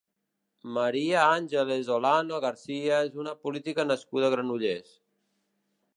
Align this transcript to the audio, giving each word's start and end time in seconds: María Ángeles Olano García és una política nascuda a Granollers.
María 0.77 1.19
Ángeles 1.33 1.91
Olano 1.97 2.41
García 2.47 2.97
és 3.11 3.19
una 3.25 3.35
política 3.45 3.89
nascuda 3.93 4.29
a 4.31 4.35
Granollers. 4.37 4.93